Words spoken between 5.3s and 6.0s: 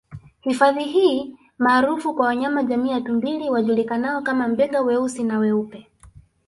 weupe